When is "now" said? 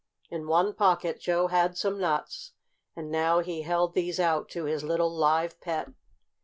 3.11-3.41